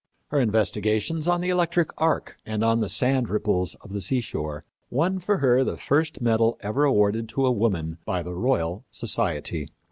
Her 0.29 0.39
investigations 0.39 1.27
on 1.27 1.41
the 1.41 1.49
electric 1.49 1.91
arc 1.99 2.35
and 2.43 2.63
on 2.63 2.79
the 2.79 2.89
sand 2.89 3.29
ripples 3.29 3.75
of 3.81 3.93
the 3.93 4.01
seashore 4.01 4.63
won 4.89 5.19
for 5.19 5.37
her 5.37 5.63
the 5.63 5.77
first 5.77 6.21
medal 6.21 6.57
ever 6.61 6.85
awarded 6.85 7.29
to 7.29 7.45
a 7.45 7.51
woman 7.51 7.99
by 8.03 8.23
the 8.23 8.33
Royal 8.33 8.83
Society. 8.89 9.69